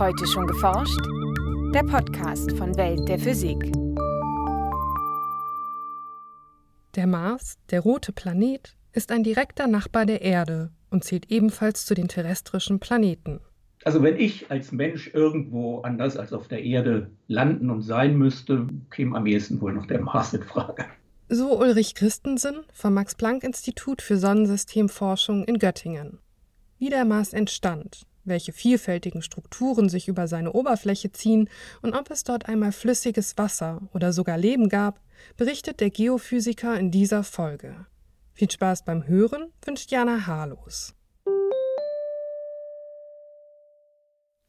[0.00, 0.98] Heute schon geforscht?
[1.74, 3.58] Der Podcast von Welt der Physik.
[6.96, 11.92] Der Mars, der rote Planet, ist ein direkter Nachbar der Erde und zählt ebenfalls zu
[11.92, 13.40] den terrestrischen Planeten.
[13.84, 18.68] Also wenn ich als Mensch irgendwo anders als auf der Erde landen und sein müsste,
[18.90, 20.86] käme am ehesten wohl noch der Mars in Frage.
[21.28, 26.20] So Ulrich Christensen vom Max-Planck-Institut für Sonnensystemforschung in Göttingen.
[26.78, 31.50] Wie der Mars entstand, welche vielfältigen Strukturen sich über seine Oberfläche ziehen
[31.82, 35.00] und ob es dort einmal flüssiges Wasser oder sogar Leben gab,
[35.36, 37.84] berichtet der Geophysiker in dieser Folge.
[38.32, 40.94] Viel Spaß beim Hören wünscht Jana Harlos.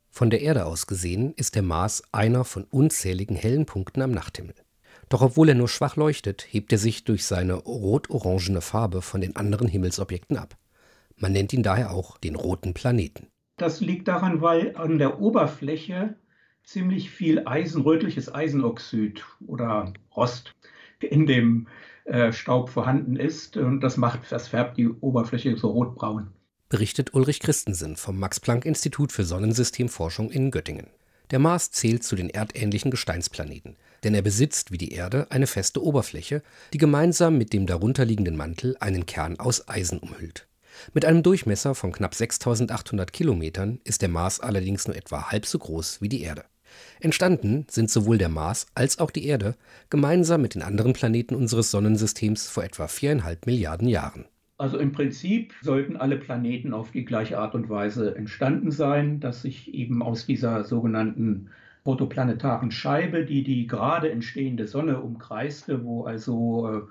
[0.09, 4.55] Von der Erde aus gesehen ist der Mars einer von unzähligen hellen Punkten am Nachthimmel.
[5.09, 9.36] Doch obwohl er nur schwach leuchtet, hebt er sich durch seine rot-orangene Farbe von den
[9.36, 10.58] anderen Himmelsobjekten ab.
[11.17, 13.27] Man nennt ihn daher auch den roten Planeten.
[13.61, 16.16] Das liegt daran, weil an der Oberfläche
[16.63, 20.55] ziemlich viel Eisen, rötliches Eisenoxid oder Rost
[20.99, 21.67] in dem
[22.05, 23.58] äh, Staub vorhanden ist.
[23.58, 26.31] Und das macht, das färbt die Oberfläche so rotbraun.
[26.69, 30.88] Berichtet Ulrich Christensen vom Max-Planck-Institut für Sonnensystemforschung in Göttingen.
[31.30, 35.83] Der Mars zählt zu den erdähnlichen Gesteinsplaneten, denn er besitzt wie die Erde eine feste
[35.83, 36.41] Oberfläche,
[36.73, 40.47] die gemeinsam mit dem darunterliegenden Mantel einen Kern aus Eisen umhüllt.
[40.94, 45.59] Mit einem Durchmesser von knapp 6800 Kilometern ist der Mars allerdings nur etwa halb so
[45.59, 46.45] groß wie die Erde.
[47.00, 49.55] Entstanden sind sowohl der Mars als auch die Erde
[49.89, 54.25] gemeinsam mit den anderen Planeten unseres Sonnensystems vor etwa viereinhalb Milliarden Jahren.
[54.58, 59.42] Also im Prinzip sollten alle Planeten auf die gleiche Art und Weise entstanden sein, dass
[59.42, 61.49] sich eben aus dieser sogenannten
[61.83, 66.81] protoplanetaren Scheibe, die die gerade entstehende Sonne umkreiste, wo also äh,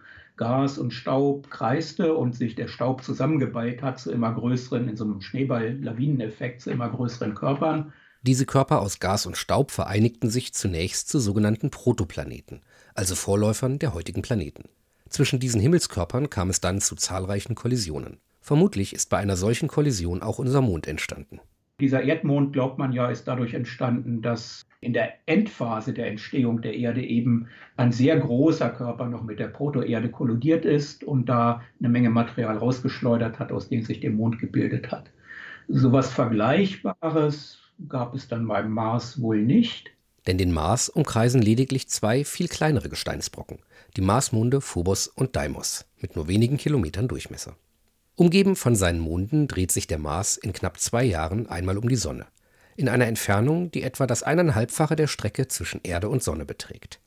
[0.41, 5.05] Gas und Staub kreiste und sich der Staub zusammengeballt hat zu immer größeren, in so
[5.05, 7.93] einem Schneeball-Lawineneffekt zu immer größeren Körpern.
[8.23, 12.63] Diese Körper aus Gas und Staub vereinigten sich zunächst zu sogenannten Protoplaneten,
[12.95, 14.65] also Vorläufern der heutigen Planeten.
[15.11, 18.17] Zwischen diesen Himmelskörpern kam es dann zu zahlreichen Kollisionen.
[18.41, 21.41] Vermutlich ist bei einer solchen Kollision auch unser Mond entstanden.
[21.81, 26.75] Dieser Erdmond, glaubt man ja, ist dadurch entstanden, dass in der Endphase der Entstehung der
[26.75, 31.89] Erde eben ein sehr großer Körper noch mit der Protoerde kollidiert ist und da eine
[31.89, 35.11] Menge Material rausgeschleudert hat, aus dem sich der Mond gebildet hat.
[35.69, 37.59] So etwas Vergleichbares
[37.89, 39.91] gab es dann beim Mars wohl nicht.
[40.27, 43.59] Denn den Mars umkreisen lediglich zwei viel kleinere Gesteinsbrocken,
[43.97, 47.57] die Marsmonde Phobos und Deimos, mit nur wenigen Kilometern Durchmesser.
[48.21, 51.97] Umgeben von seinen Monden dreht sich der Mars in knapp zwei Jahren einmal um die
[51.97, 52.27] Sonne
[52.77, 57.01] in einer Entfernung, die etwa das eineinhalbfache der Strecke zwischen Erde und Sonne beträgt.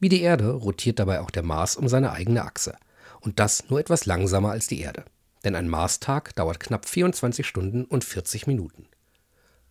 [0.00, 2.74] Wie die Erde rotiert dabei auch der Mars um seine eigene Achse.
[3.20, 5.04] Und das nur etwas langsamer als die Erde.
[5.44, 8.86] Denn ein Marstag dauert knapp 24 Stunden und 40 Minuten.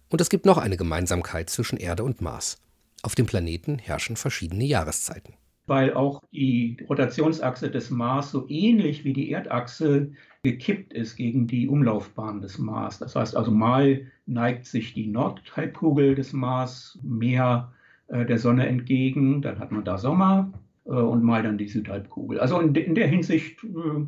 [0.07, 2.61] Und es gibt noch eine Gemeinsamkeit zwischen Erde und Mars.
[3.01, 5.33] Auf dem Planeten herrschen verschiedene Jahreszeiten
[5.67, 10.11] weil auch die Rotationsachse des Mars so ähnlich wie die Erdachse
[10.43, 12.99] gekippt ist gegen die Umlaufbahn des Mars.
[12.99, 17.71] Das heißt also, mal neigt sich die Nordhalbkugel des Mars mehr
[18.07, 20.51] äh, der Sonne entgegen, dann hat man da Sommer
[20.85, 22.39] äh, und mal dann die Südhalbkugel.
[22.39, 24.05] Also in, de in der Hinsicht äh,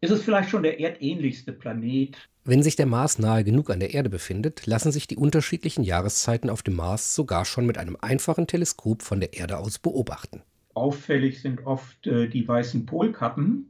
[0.00, 2.16] ist es vielleicht schon der erdähnlichste Planet.
[2.44, 6.48] Wenn sich der Mars nahe genug an der Erde befindet, lassen sich die unterschiedlichen Jahreszeiten
[6.48, 10.40] auf dem Mars sogar schon mit einem einfachen Teleskop von der Erde aus beobachten.
[10.72, 13.69] Auffällig sind oft die weißen Polkappen,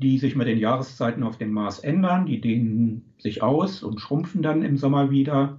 [0.00, 2.26] die sich mit den Jahreszeiten auf dem Mars ändern.
[2.26, 5.58] Die dehnen sich aus und schrumpfen dann im Sommer wieder.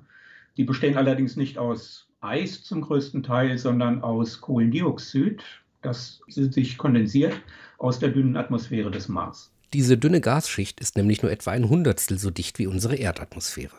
[0.58, 5.44] Die bestehen allerdings nicht aus Eis zum größten Teil, sondern aus Kohlendioxid,
[5.82, 7.34] das sich kondensiert
[7.78, 9.52] aus der dünnen Atmosphäre des Mars.
[9.74, 13.76] Diese dünne Gasschicht ist nämlich nur etwa ein Hundertstel so dicht wie unsere Erdatmosphäre.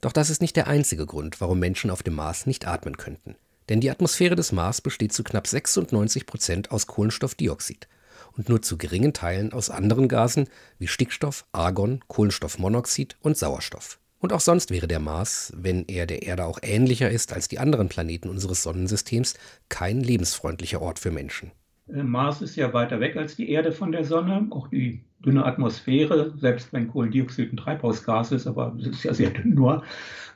[0.00, 3.36] Doch das ist nicht der einzige Grund, warum Menschen auf dem Mars nicht atmen könnten.
[3.68, 7.88] Denn die Atmosphäre des Mars besteht zu knapp 96 Prozent aus Kohlenstoffdioxid
[8.36, 10.48] und nur zu geringen Teilen aus anderen Gasen
[10.78, 13.98] wie Stickstoff, Argon, Kohlenstoffmonoxid und Sauerstoff.
[14.18, 17.58] Und auch sonst wäre der Mars, wenn er der Erde auch ähnlicher ist als die
[17.58, 19.34] anderen Planeten unseres Sonnensystems,
[19.68, 21.52] kein lebensfreundlicher Ort für Menschen.
[21.88, 24.46] Äh, Mars ist ja weiter weg als die Erde von der Sonne.
[24.50, 29.30] Auch die dünne Atmosphäre, selbst wenn Kohlendioxid ein Treibhausgas ist, aber es ist ja sehr
[29.30, 29.82] dünn nur,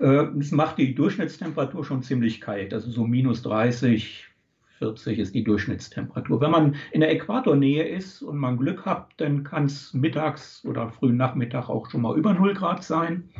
[0.00, 2.74] äh, es macht die Durchschnittstemperatur schon ziemlich kalt.
[2.74, 4.24] Also so minus 30,
[4.84, 6.42] 40 ist die Durchschnittstemperatur.
[6.42, 10.90] Wenn man in der Äquatornähe ist und man Glück hat, dann kann es mittags oder
[10.90, 13.30] frühen Nachmittag auch schon mal über 0 Grad sein.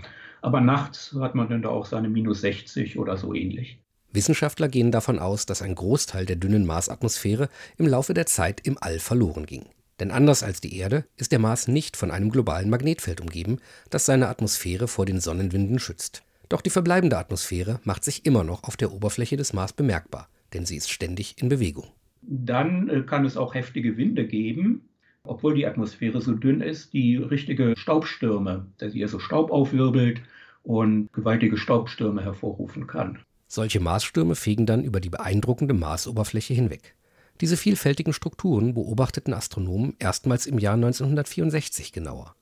[0.41, 3.79] Aber nachts hat man dann da auch seine minus 60 oder so ähnlich.
[4.11, 8.79] Wissenschaftler gehen davon aus, dass ein Großteil der dünnen Marsatmosphäre im Laufe der Zeit im
[8.81, 9.67] All verloren ging.
[10.01, 13.59] Denn anders als die Erde ist der Mars nicht von einem globalen Magnetfeld umgeben,
[13.91, 16.23] das seine Atmosphäre vor den Sonnenwinden schützt.
[16.49, 20.65] Doch die verbleibende Atmosphäre macht sich immer noch auf der Oberfläche des Mars bemerkbar, denn
[20.65, 21.89] sie ist ständig in Bewegung.
[22.23, 24.89] Dann äh, kann es auch heftige Winde geben,
[25.25, 30.21] obwohl die Atmosphäre so dünn ist, die richtige Staubstürme, dass sie also Staub aufwirbelt
[30.63, 33.19] und gewaltige Staubstürme hervorrufen kann.
[33.47, 36.95] Solche Marsstürme fegen dann über die beeindruckende Marsoberfläche hinweg.
[37.41, 42.35] Diese vielfältigen Strukturen beobachteten Astronomen erstmals im Jahr 1964 genauer.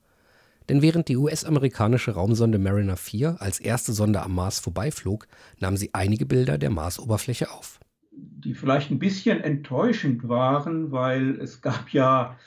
[0.69, 5.27] Denn während die US-amerikanische Raumsonde Mariner 4 als erste Sonde am Mars vorbeiflog,
[5.59, 7.79] nahm sie einige Bilder der Marsoberfläche auf.
[8.15, 12.37] Die vielleicht ein bisschen enttäuschend waren, weil es gab ja,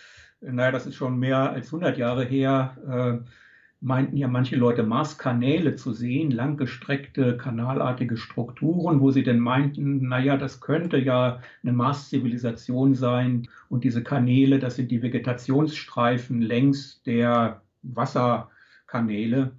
[0.41, 3.31] naja, das ist schon mehr als 100 Jahre her, äh,
[3.81, 10.37] meinten ja manche Leute Marskanäle zu sehen, langgestreckte kanalartige Strukturen, wo sie denn meinten, naja,
[10.37, 17.63] das könnte ja eine Mars-Zivilisation sein und diese Kanäle, das sind die Vegetationsstreifen längs der
[17.83, 19.53] Wasserkanäle.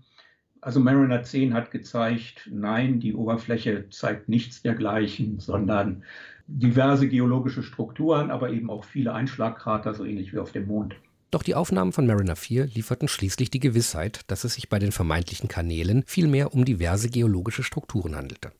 [0.62, 6.04] Also Mariner 10 hat gezeigt, nein, die Oberfläche zeigt nichts dergleichen, sondern
[6.48, 10.95] diverse geologische Strukturen, aber eben auch viele Einschlagkrater, so ähnlich wie auf dem Mond.
[11.30, 14.94] Doch die Aufnahmen von Mariner 4 lieferten schließlich die Gewissheit, dass es sich bei den
[14.94, 18.54] vermeintlichen Kanälen vielmehr um diverse geologische Strukturen handelte.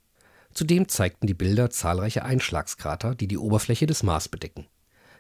[0.54, 4.68] Zudem zeigten die Bilder zahlreiche Einschlagskrater, die die Oberfläche des Mars bedecken.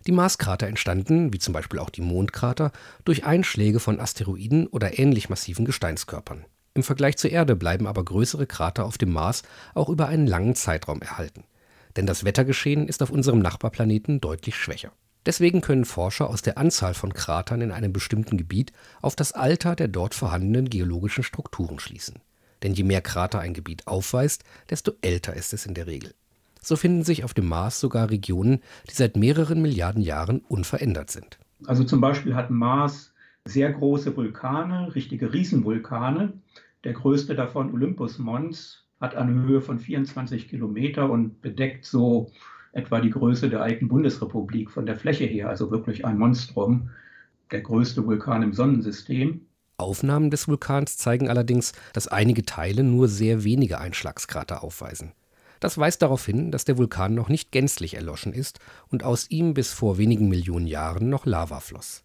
[0.06, 2.72] Die Marskrater entstanden, wie zum Beispiel auch die Mondkrater,
[3.06, 6.46] durch Einschläge von Asteroiden oder ähnlich massiven Gesteinskörpern.
[6.78, 9.42] Im Vergleich zur Erde bleiben aber größere Krater auf dem Mars
[9.74, 11.44] auch über einen langen Zeitraum erhalten.
[11.96, 14.92] Denn das Wettergeschehen ist auf unserem Nachbarplaneten deutlich schwächer.
[15.26, 19.76] Deswegen können Forscher aus der Anzahl von Kratern in einem bestimmten Gebiet auf das Alter
[19.76, 22.20] der dort vorhandenen geologischen Strukturen schließen.
[22.62, 26.14] Denn je mehr Krater ein Gebiet aufweist, desto älter ist es in der Regel.
[26.62, 31.40] So finden sich auf dem Mars sogar Regionen, die seit mehreren Milliarden Jahren unverändert sind.
[31.66, 33.14] Also zum Beispiel hat Mars
[33.48, 36.34] sehr große Vulkane, richtige Riesenvulkane.
[36.84, 42.32] Der größte davon, Olympus Mons, hat eine Höhe von 24 Kilometer und bedeckt so
[42.72, 46.90] etwa die Größe der alten Bundesrepublik von der Fläche her, also wirklich ein Monstrum,
[47.52, 49.42] der größte Vulkan im Sonnensystem.
[49.78, 55.14] Aufnahmen des Vulkans zeigen allerdings, dass einige Teile nur sehr wenige Einschlagskrater aufweisen.
[55.60, 58.60] Das weist darauf hin, dass der Vulkan noch nicht gänzlich erloschen ist
[58.90, 62.04] und aus ihm bis vor wenigen Millionen Jahren noch Lava floss.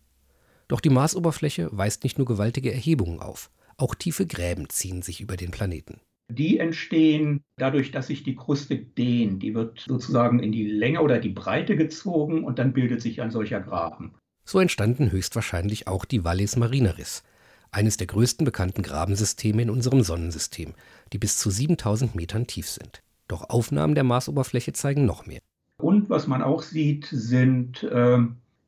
[0.69, 3.51] Doch die Marsoberfläche weist nicht nur gewaltige Erhebungen auf,
[3.83, 6.01] auch tiefe Gräben ziehen sich über den Planeten.
[6.31, 9.43] Die entstehen dadurch, dass sich die Kruste dehnt.
[9.43, 13.33] Die wird sozusagen in die Länge oder die Breite gezogen und dann bildet sich ein
[13.33, 14.15] solcher Graben.
[14.45, 17.25] So entstanden höchstwahrscheinlich auch die Valles Marineris,
[17.73, 20.75] eines der größten bekannten Grabensysteme in unserem Sonnensystem,
[21.13, 23.03] die bis zu 7000 Metern tief sind.
[23.27, 25.41] Doch Aufnahmen der Marsoberfläche zeigen noch mehr.
[25.79, 28.19] Und was man auch sieht, sind äh,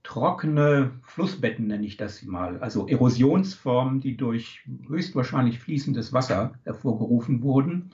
[0.04, 7.90] trockene Flussbetten, nenne ich das mal, also Erosionsformen, die durch höchstwahrscheinlich fließendes Wasser hervorgerufen wurden,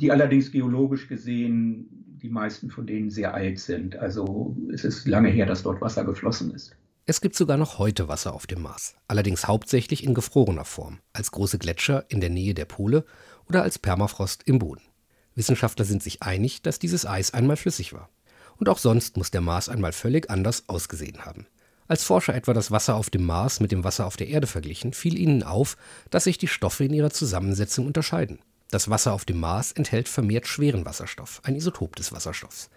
[0.00, 1.88] die allerdings geologisch gesehen
[2.22, 3.96] die meisten von denen sehr alt sind.
[3.96, 6.74] Also es ist lange her, dass dort Wasser geflossen ist.
[7.06, 11.30] Es gibt sogar noch heute Wasser auf dem Mars, allerdings hauptsächlich in gefrorener Form, als
[11.30, 13.04] große Gletscher in der Nähe der Pole
[13.48, 14.82] oder als Permafrost im Boden.
[15.34, 18.10] Wissenschaftler sind sich einig, dass dieses Eis einmal flüssig war.
[18.58, 21.46] Und auch sonst muss der Mars einmal völlig anders ausgesehen haben.
[21.86, 24.92] Als Forscher etwa das Wasser auf dem Mars mit dem Wasser auf der Erde verglichen,
[24.92, 25.76] fiel ihnen auf,
[26.10, 28.40] dass sich die Stoffe in ihrer Zusammensetzung unterscheiden.
[28.70, 32.68] Das Wasser auf dem Mars enthält vermehrt schweren Wasserstoff, ein Isotop des Wasserstoffs.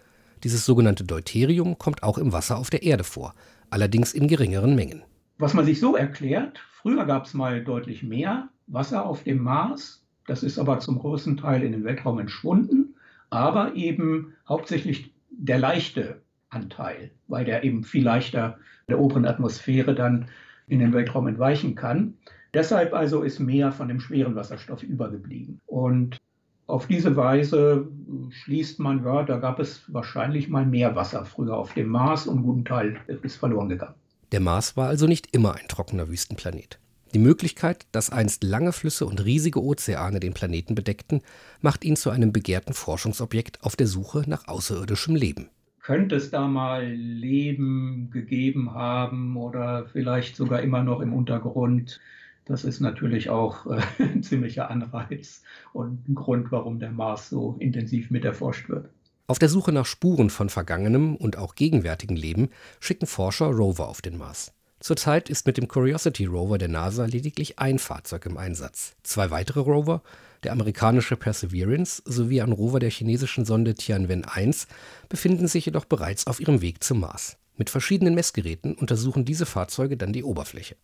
[0.42, 3.34] Dieses sogenannte Deuterium kommt auch im Wasser auf der Erde vor,
[3.68, 5.02] allerdings in geringeren Mengen.
[5.36, 10.02] Was man sich so erklärt, früher gab es mal deutlich mehr Wasser auf dem Mars,
[10.26, 12.94] das ist aber zum großen Teil in den Weltraum entschwunden,
[13.28, 18.58] aber eben hauptsächlich der leichte Anteil, weil der eben viel leichter
[18.88, 20.26] der oberen Atmosphäre dann
[20.66, 22.14] in den Weltraum entweichen kann.
[22.54, 25.60] Deshalb also ist mehr von dem schweren Wasserstoff übergeblieben.
[25.66, 26.18] Und
[26.66, 27.88] auf diese Weise
[28.30, 32.38] schließt man, ja, da gab es wahrscheinlich mal mehr Wasser früher auf dem Mars und
[32.38, 33.94] ein guten Teil ist verloren gegangen.
[34.32, 36.78] Der Mars war also nicht immer ein trockener Wüstenplanet.
[37.14, 41.20] Die Möglichkeit, dass einst lange Flüsse und riesige Ozeane den Planeten bedeckten,
[41.60, 45.50] macht ihn zu einem begehrten Forschungsobjekt auf der Suche nach außerirdischem Leben.
[45.82, 52.00] Könnte es da mal Leben gegeben haben oder vielleicht sogar immer noch im Untergrund?
[52.46, 55.42] Das ist natürlich auch äh, ein ziemlicher Anreiz
[55.74, 58.88] und ein Grund, warum der Mars so intensiv mit erforscht wird.
[59.26, 62.48] Auf der Suche nach Spuren von vergangenem und auch gegenwärtigem Leben
[62.80, 64.52] schicken Forscher Rover auf den Mars.
[64.82, 68.96] Zurzeit ist mit dem Curiosity Rover der NASA lediglich ein Fahrzeug im Einsatz.
[69.04, 70.02] Zwei weitere Rover,
[70.42, 74.66] der amerikanische Perseverance sowie ein Rover der chinesischen Sonde Tianwen-1,
[75.08, 77.36] befinden sich jedoch bereits auf ihrem Weg zum Mars.
[77.56, 80.74] Mit verschiedenen Messgeräten untersuchen diese Fahrzeuge dann die Oberfläche.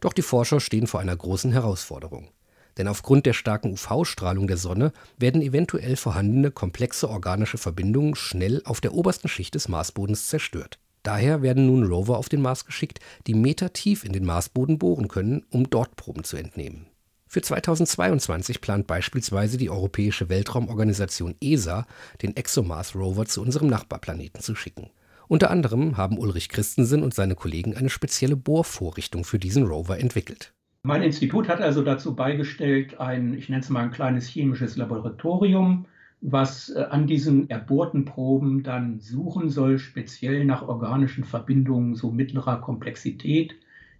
[0.00, 2.30] Doch die Forscher stehen vor einer großen Herausforderung.
[2.76, 8.80] Denn aufgrund der starken UV-Strahlung der Sonne werden eventuell vorhandene komplexe organische Verbindungen schnell auf
[8.80, 10.80] der obersten Schicht des Marsbodens zerstört.
[11.08, 15.42] Daher werden nun Rover auf den Mars geschickt, die metertief in den Marsboden bohren können,
[15.48, 16.84] um dort Proben zu entnehmen.
[17.26, 21.86] Für 2022 plant beispielsweise die Europäische Weltraumorganisation ESA,
[22.20, 24.90] den ExoMars Rover zu unserem Nachbarplaneten zu schicken.
[25.28, 30.52] Unter anderem haben Ulrich Christensen und seine Kollegen eine spezielle Bohrvorrichtung für diesen Rover entwickelt.
[30.82, 35.86] Mein Institut hat also dazu beigestellt, ein, ich nenne es mal ein kleines chemisches Laboratorium,
[36.20, 42.60] was äh, an diesen erbohrten Proben dann suchen soll, speziell nach organischen Verbindungen so mittlerer
[42.60, 43.54] Komplexität,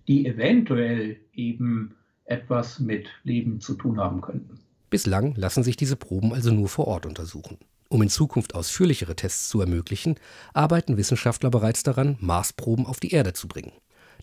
[0.09, 1.95] die eventuell eben
[2.25, 4.59] etwas mit Leben zu tun haben könnten.
[4.91, 7.59] Bislang lassen sich diese Proben also nur vor Ort untersuchen.
[7.91, 10.17] Um in Zukunft ausführlichere Tests zu ermöglichen,
[10.53, 13.73] arbeiten Wissenschaftler bereits daran, Marsproben auf die Erde zu bringen.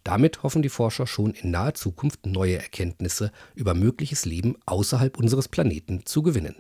[0.04, 5.48] Damit hoffen die Forscher schon in naher Zukunft neue Erkenntnisse über mögliches Leben außerhalb unseres
[5.48, 6.56] Planeten zu gewinnen.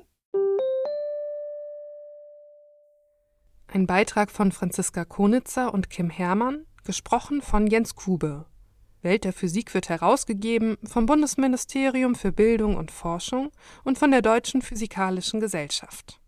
[3.75, 8.46] Ein Beitrag von Franziska Konitzer und Kim Herrmann, gesprochen von Jens Kube.
[9.01, 13.51] Welt der Physik wird herausgegeben vom Bundesministerium für Bildung und Forschung
[13.84, 16.22] und von der Deutschen Physikalischen Gesellschaft